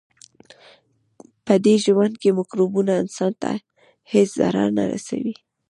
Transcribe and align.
پدې 1.45 1.75
ژوند 1.85 2.13
کې 2.21 2.29
مکروبونه 2.39 2.93
انسان 3.01 3.31
ته 3.41 3.51
هیڅ 4.11 4.29
ضرر 4.39 4.67
نه 4.77 4.83
رسوي. 4.91 5.35